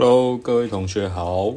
[0.00, 1.52] Hello，各位同学好，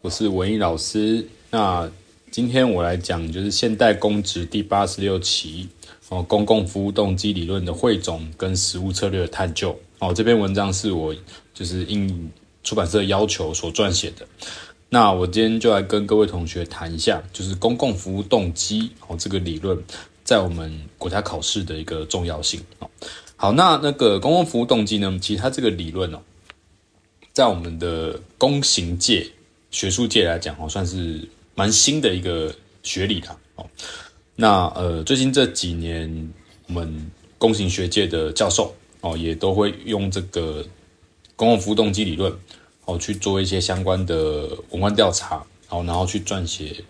[0.00, 1.26] 我是文艺老师。
[1.50, 1.90] 那
[2.30, 5.68] 今天我来讲就是现代公职第八十六期
[6.08, 10.14] 哦，公共服务动机理论的汇总跟实务策略的探究哦。
[10.14, 11.12] 这篇文章是我
[11.52, 12.30] 就是应
[12.62, 14.24] 出版社要求所撰写的。
[14.88, 19.76] 那我今天就来跟各位同学谈一下，就是公共服务动机哦这个理论
[20.22, 22.88] 在我们国家考试的一个重要性哦。
[23.34, 26.20] 好，那那个公共服务动机呢，其实它这个理论哦。
[27.32, 29.24] 在我们的公行界、
[29.70, 33.36] 学术界来讲，哦，算是蛮新的一个学理啦。
[33.54, 33.66] 哦，
[34.34, 36.32] 那呃，最近这几年，
[36.66, 40.66] 我们公行学界的教授哦，也都会用这个
[41.36, 42.32] 公共服务动机理论
[42.84, 46.82] 哦，去做一些相关的文献调查，哦，然后去撰写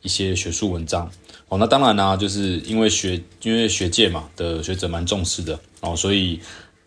[0.00, 1.08] 一些学术文章。
[1.48, 6.40] 哦，那当然呢，就是因为学因为学界嘛的学者蛮重视的哦，所以。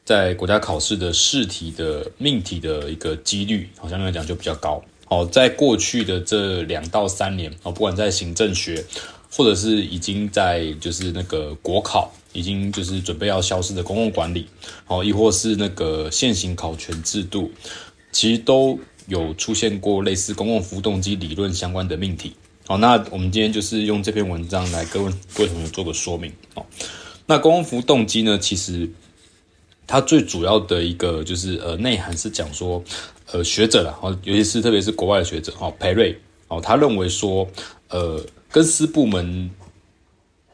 [0.05, 4.79] 在国家考试的试题的命题的一个几率，好像来讲就比较高。
[5.07, 8.85] 哦，在过去的这两到三年，哦，不管在行政学，
[9.31, 14.47] 或者是已经在就是那个国考，已经就是准备要消失的公共管理，
[14.85, 17.51] 哦，亦或是那个现行考权制度，
[18.11, 22.35] 其实都有出现过类似公共服务动机理论相关的命题。
[22.67, 25.03] 好，那我们今天就是用这篇文章来跟
[25.33, 26.31] 各位同学做个说明。
[26.53, 26.63] 哦，
[27.25, 28.87] 那公共服务动机呢，其实。
[29.87, 32.83] 它最主要的一个就是呃内涵是讲说，
[33.31, 37.47] 呃学者啦，哦，尤其是特别是国外的学者，哦，培瑞，哦，他认为说，
[37.89, 38.19] 呃，
[38.51, 39.49] 跟私部门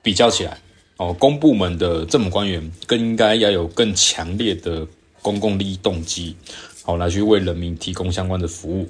[0.02, 0.60] 比较起来，
[0.98, 4.86] 哦，公部门的政府官员更应该要有更强烈的
[5.22, 6.36] 公共利益动机，
[6.84, 8.90] 好，来去为人民提供相关的服务，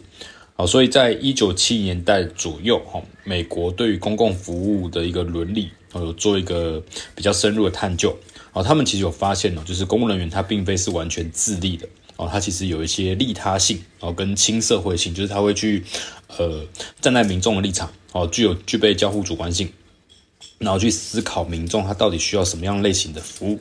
[0.56, 6.82] 好，所以在一九七零年代左右，哈，美国对于公共服务的一个伦理，哦，有做一个
[7.14, 8.18] 比较深入的探究。
[8.54, 15.84] 哦，他们其实有发现哦，就是公务人员他并非是完全自利的哦，他其实有一些利他性哦，跟亲社会性，就是他会去
[16.38, 16.66] 呃
[17.00, 19.72] 站在民众的立场哦，具有具备交互主观性，
[20.58, 23.60] 然后去思考民众他到底需要什么样类型的服务。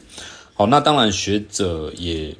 [0.55, 2.35] 好，那当然学者也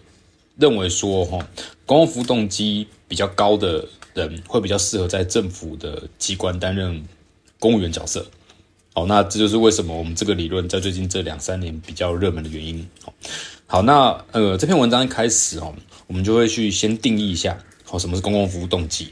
[0.59, 1.39] 认为说哈，
[1.87, 7.03] 公共服务动机比较高的人会比较适合在政府的机关担任
[7.59, 8.27] 公务员角色。
[8.93, 12.85] 好，那这就是为什么我们这个理论在最近这两三年比较热门的原因。
[13.69, 15.73] 好，那呃这篇文章一开始哦，
[16.09, 19.07] 我们就会去先定义一下，好，什么是公共服务动机？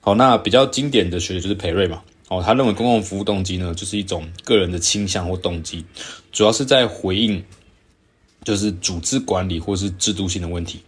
[0.00, 5.84] 好，那比较经典的学者就是培瑞嘛，哦，他认为公共服务动机呢，就是一种个人的倾向或动机，
[6.30, 7.44] 主要是在回应
[8.44, 10.80] 就是组织管理或是制度性的问题。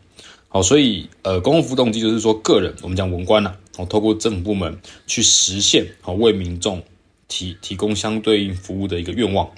[0.47, 6.81] 好，所以呃公共服务动机就是说个人，我们讲文官呐，哦，透过政府部门去实现好为民众。
[7.29, 9.51] 提提供相对应服务的一个愿望，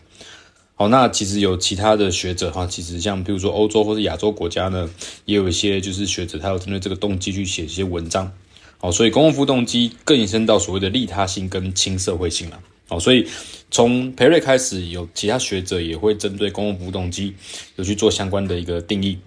[0.75, 4.89] 好，那其实有其他的学者哈，其实像比如说欧洲或者亚洲国家呢，
[5.25, 8.33] 也有一些就是学者，他有针对这个动机去写一些文章，
[8.79, 12.59] 好，所以公共服务动机更延伸到所谓的利他性跟亲社会性了，
[12.89, 13.27] 好，所以
[13.71, 17.35] 从培瑞开始，有其他学者也会针对公共服务动机
[17.77, 19.19] 有去做相关的一个定义，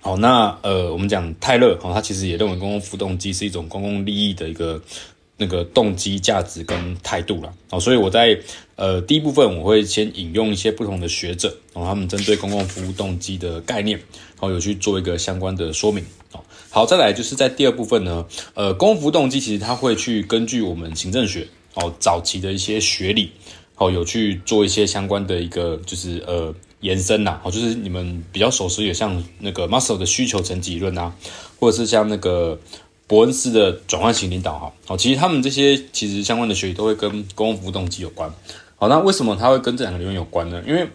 [0.00, 4.82] 好，那呃，我们讲泰勒，哈，他其实也认为公共服务动机是一种公共利益的一个。
[5.40, 8.36] 那个动机、价值跟态度啦，哦，所以我在
[8.74, 16.40] 呃第一部分我会先引用一些不同的学者，然后他们针对公共服务动机的概念，然后有去做一个相关的说明，哦，
[16.70, 23.30] 好，再来就是在第二部分呢，呃，公服动机其实它会去根据我们行政学哦早期的一些学理，
[23.76, 31.14] 哦，有去做一些相关的一个就是呃延伸呐，哦，就是你们比较熟悉的像那个 Maslow 的需求层级论啊，
[31.60, 32.58] 或者是像那个。
[33.08, 38.30] 伯恩斯的转换型领导，哈，好，其实他们这些其实相关的学习都会跟公共服务动机有关。
[38.76, 40.62] 好，那为什么他会跟这两个理论有关呢？
[40.64, 40.86] 因为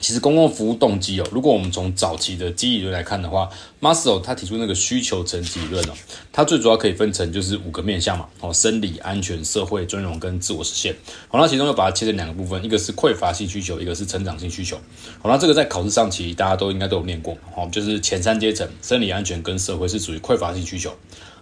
[0.00, 3.48] 其实公共服务动机哦，如果我们从早期的机理论来看的话
[3.82, 5.92] ，Maslow 他提出那个需求层级理论哦，
[6.32, 10.96] 它最主要可以分成就是五个面向嘛，哦，生理、安全、社会、尊荣跟自我实现。
[11.28, 14.76] 好，那其中又把它切成两个部分，一个是匮乏性需求，一个是成长性需求。
[15.22, 20.90] 好，那这个在考试上其实大家都应该都有念过，哦，就是前三阶层，生理、安全跟社会是属于匮乏性需求。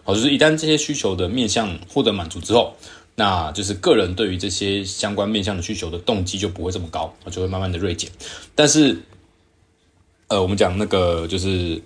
[0.02, 2.75] 好，就是一旦这些需求的面向获得满足之后，
[3.19, 8.09] 那就是个人对于这些相关面向的需求的动机就不会这么高，就会慢慢的锐减。
[8.55, 8.97] 但是，
[10.29, 11.82] 呃，我们讲那个就是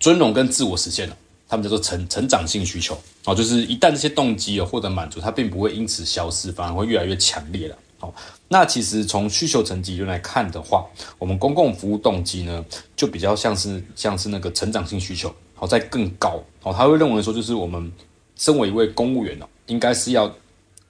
[0.00, 1.14] 尊荣跟自我实现了，
[1.46, 2.98] 他们叫做成成长性需求。
[3.26, 7.76] 哦，就是一旦这些动机有获得满足，它并不会因此消失，反而会越来越强烈了。
[7.98, 8.14] 好，
[8.48, 10.86] 那其实从需求层级理论来看的话，
[11.18, 12.64] 我们公共服务动机呢，
[12.96, 15.30] 就比较像是像是那个成长性需求。
[15.54, 17.92] 好，在更高哦，他会认为说，就是我们
[18.34, 20.34] 身为一位公务员哦，应该是要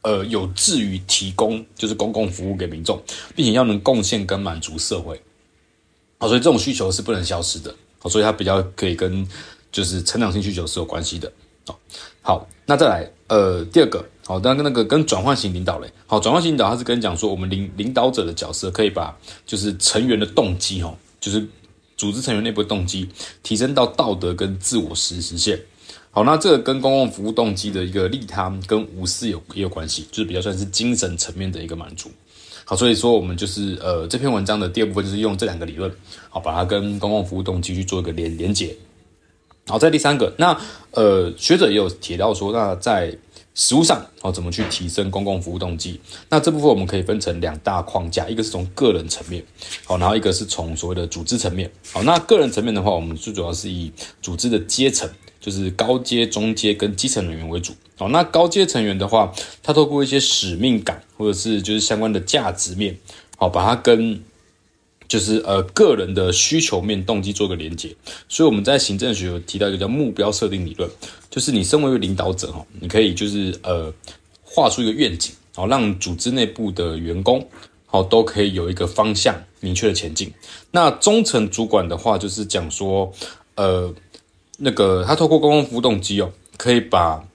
[0.01, 2.99] 呃有志于提供就是公共服务给民众，
[3.37, 5.21] 并且要能贡献跟满足社会。
[6.19, 7.75] 好，所以这种需求是不能消失的。
[7.99, 9.29] 好，所以它比较可以跟
[9.71, 11.31] 就是成长性需求是有关系的。
[12.23, 19.17] 好，那再来，呃，第二个，好，那跟那个跟转换型领导嘞，好，转换型领导，他是跟你讲说，我们领领导者的角色可以把
[19.47, 21.47] 就是成员的动机，哈，就是
[21.97, 23.09] 组织成员内部动机
[23.43, 25.61] 提升到道德跟自我实实现。
[26.11, 32.11] 好，那这个跟公共服务动机的一个利他跟无私有也有关系，就是比较算是精神层面的一个满足。
[32.65, 35.91] 好，所以说我们就是呃这篇文章的第二部分就是用这两个理论，
[36.29, 38.75] 好，把它跟公共服务动机去做一个连连结。
[39.67, 40.59] 好，在第三个，那
[40.93, 43.17] 呃学者也有提到说，那在
[43.55, 46.01] 实务上，好，怎么去提升公共服务动机？
[46.29, 49.45] 那这部分我们可以分成两大框架，一个是从个人层面，
[49.85, 51.71] 好，然后一个是从所谓的组织层面。
[51.93, 55.09] 好，那个人层面的话，我们最主要是以组织的阶层，
[55.49, 57.73] 就是高阶、中阶跟基层人员为主。
[57.97, 62.97] 好，那高阶成员的话，他透过一些使命感，或者是就是相关的价值面，
[63.39, 64.23] 好，把它跟
[65.09, 67.97] 就是呃个人的需求面动机做个连接，
[68.29, 70.89] 所以我们在行政学有提到一个叫目标设定理论，
[71.31, 73.93] 就是你身为一个领导者哈，你可以就是呃
[74.43, 77.49] 画出一个愿景，好让组织内部的员工
[77.87, 80.31] 好都可以有一个方向明确的前进。
[80.71, 83.11] 那中层主管的话就是讲说
[83.55, 83.93] 呃
[84.59, 87.27] 那个他透过公共服务动机哦，可以把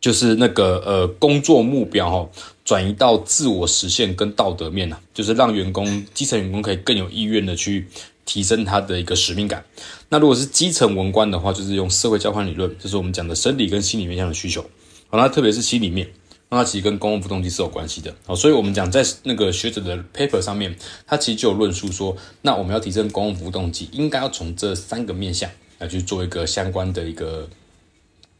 [0.00, 2.28] 就是那个呃工作目标哈。
[2.64, 7.88] 转移到自我实现跟道德面啊，就是让员工基层员工可以更有意愿的去
[8.26, 9.64] 提升他的一个使命感。
[10.10, 14.60] 那如果是基层文官的话，就是用社会交换理论，就是我们讲的生理跟心理面向的需求。
[15.08, 16.06] 好，那特别是心理面，
[16.50, 18.14] 那它其实跟公共服务动机是有关系的。
[18.26, 20.76] 好，所以我们讲在那个学者的 paper 上面，
[21.06, 27.48] 他其实就有论述说，那我们要提升公共服务动机，应该要从这三个面向来去做一个相关的一个。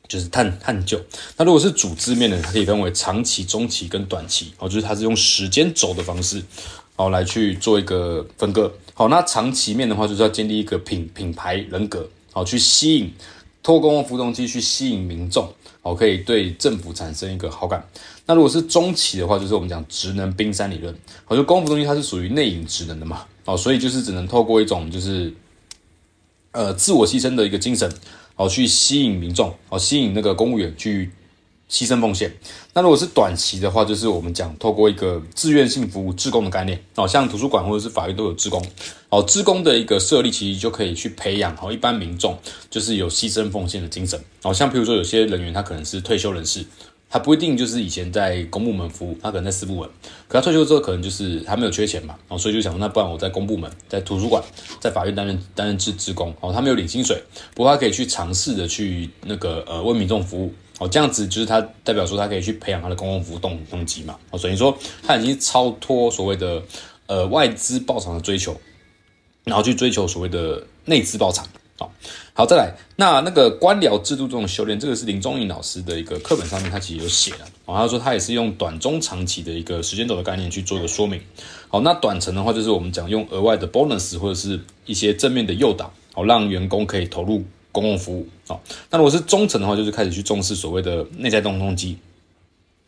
[0.08, 0.98] 就是探探究，
[1.36, 6.42] 那如果是组织面呢，它可以分为长期、中期跟短期，哦，就是它是用时间轴的方式，
[6.96, 8.72] 哦，来去做一个分割。
[8.94, 13.12] 好，那长期面的话，就是要建立一个品品牌人格，好，去吸引，
[13.62, 15.46] 透过公共服动机去吸引民众，
[15.82, 17.86] 好，可以对政府产生一个好感。
[18.24, 25.30] 那如果是中期的话，就是我们讲职能冰山理论，好，就公共服动机它是属于内隐职能的嘛，哦，所以就是只能透过一种就是，
[26.52, 27.92] 呃，自我牺牲的一个精神。
[28.34, 31.10] 好，去吸引民众，好，吸引那个公务员去
[31.68, 32.32] 牺牲奉献。
[32.72, 38.64] 那如果是短期的话，就是我们讲透过一个志愿性服务、志工的概念，好，像图书馆或者是法院都有志工，
[39.08, 42.38] 哦，志工的一个设立，其实就可以去培养好一般民众，
[42.70, 44.18] 就是有牺牲奉献的精神。
[44.40, 46.64] 好，像比如说有些人员他可能是退休人士。
[47.10, 49.88] 他不一定就是以前在公部门服务，他可能在私部门，
[50.28, 54.42] 可他退休之后可能就是他没有缺钱嘛，然后所以就想说，那不然我在公部门、在图书馆、
[54.78, 57.22] 在法院担任担任志志工，哦，他没有领薪水，
[57.54, 66.62] 不过他可以去尝试的去那个呃为民众服务，哦，这样子就是他代表说他可以去培养他的公共服务动动机嘛，哦，所以说他已经超脱所谓的
[67.06, 68.54] 呃外资报偿的追求，
[69.44, 71.46] 然后去追求所谓的内资报偿。
[71.78, 71.92] 好，
[72.34, 77.44] 好，再来，那那个官僚制度这种修炼，这个是林宗颖老师的一个课本上面，他其实有写的。
[77.66, 81.20] 哦，他说他也是用短中长期的一个时间轴的概念去做一个说明。
[81.68, 88.26] 好，那短程的话，就是我们讲用额外的 bonus 或者是一些正面的诱导，好，让员工可以投入公共服务。
[88.48, 88.60] 好，
[88.90, 91.96] 那如果是中层的话，就是开始去重视所谓的内在动动机。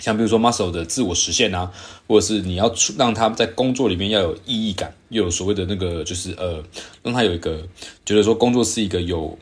[0.01, 1.71] 像比如说 muscle 的自我实现啊，
[2.09, 6.61] 或者是你要出让他在工作里面要有意义感，又有所谓的那个就是呃，
[7.03, 7.63] 让他有一个
[8.05, 9.39] 觉得说工作是一个有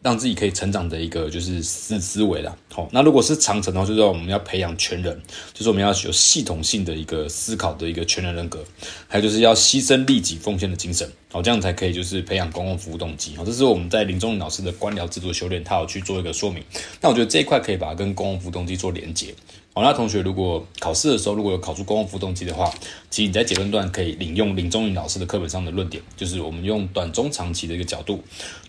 [0.00, 2.56] 让自己可以成长的一个就是思思维啦。
[2.72, 5.20] 好，那如果是长程的话，就是说我们要培养全人，
[5.52, 8.64] 就是我们要有系统性的一个思考的一个全人人格，
[9.08, 13.36] 还有就是要牺牲利己奉献的精神，好，这样才可以就是培养公共服务动机。
[13.36, 16.62] 好，这是我们在林宗颖老师的官僚制度修炼，他有去做一个说明。
[17.00, 19.34] 那我觉得这一块可以把它跟公共服务动机做连接。
[19.82, 22.72] 那同学如果考试的时候如果有考出公共服务动机的话，
[23.10, 28.22] 其实你在结论段可以引用林宗颖老师的课本上的论点，就是我们用短中长期的一个角度，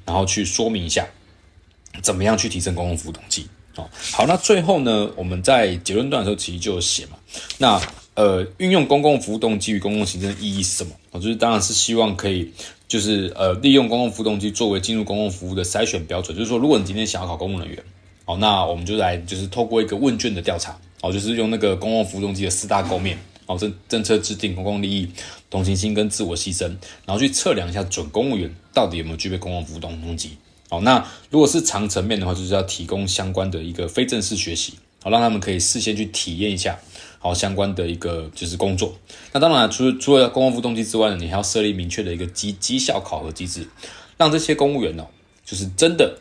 [0.06, 1.08] 然后去说明一下
[2.02, 3.48] 怎么样去提升公共服务动机。
[3.76, 7.18] 好，好，那最后呢，我们在结论段的时候其实就有写嘛，
[7.60, 7.82] 那
[8.16, 10.92] 呃，运用公共服务动机与公共行政的意义是什么？
[11.12, 12.52] 哦，就是当然是希望可以
[12.88, 17.82] 就是呃，利用公共服务动机作为进入公共服务的筛选标准，就是说，如果你今天想要考公务人员，
[18.26, 20.78] 好，那我们就来就是透过一个问卷的调查。
[21.02, 25.10] 哦，就是用那个公共服务动机的四大构面，哦，政政策制定、公共利益、
[25.50, 26.66] 同情心跟自我牺牲，
[27.06, 30.32] 然后去测量一下准公务员到底有没有具备公共服务动动机。
[30.70, 36.78] 哦，那如果是长层面的话，就是要提供相关的一个非正式学习，好，让他们可以事先去体验一下，
[37.18, 38.96] 好，相关的一个就是工作。
[39.32, 43.68] 那当然，除了除了公共服务动机之外呢，你还要设立明确的一个绩绩效考核机制，
[44.18, 45.08] 让这些公务员呢，
[45.46, 46.20] 就是真的。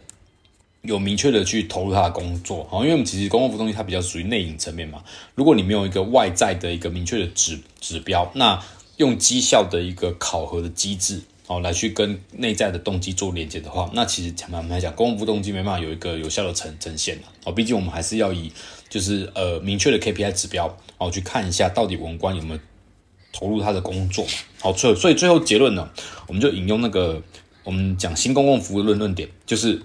[0.83, 5.03] 有明确的去投入他的工作，好，因为我们其实公共服务动机它比较属于内隐层面嘛。
[5.35, 8.63] 如果你没有一个外在的一个明确的指指标，那
[8.97, 18.53] 用绩效的一个考核的机制，哦，来去跟内在的动机做连接的话，那其实坦白来讲，公共服务动机没办法有一个有效的呈呈现哦，毕竟我们还是要以
[18.89, 22.61] 就是呃明确的 KPI 指标哦去看一下到底文官有没有
[23.33, 24.25] 投入他的工作。
[24.61, 25.91] 好，所以所以最后结论呢，
[26.29, 27.21] 我们就引用那个
[27.65, 29.83] 我们讲新公共服务论论点，就是。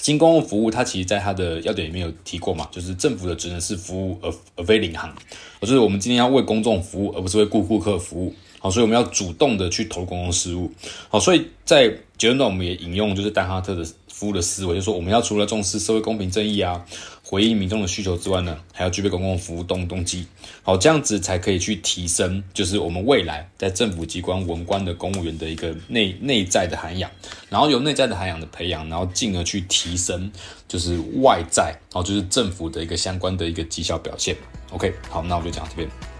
[0.00, 5.14] 新公共服务，它其实在它的要点里面有提过嘛，就是政府的职能是服务而而非领航，
[5.60, 8.34] 就是我们今天要为公众服务，而不是为顾顾客服务。
[8.58, 10.72] 好，所以我们要主动的去投公共事务。
[11.08, 16.84] 好，所以在结论段我们也引用就是丹哈特的服务的思维，就是说我们要除了重视社会公平正义啊。
[17.26, 20.26] 回应民众的需求之外呢，还要具备公共服务动动机，
[20.62, 27.10] 好，这样子才可以去提升，就是我们未来在政府机关文官的公务员的一个内内在的涵养，
[27.48, 30.30] 然后有内在的涵养的培养，然后进而去提升，
[30.68, 34.36] 就是外在，然后，就是政府的一个相关的一个绩效表现。
[34.70, 36.13] OK，好，那我就讲到这边。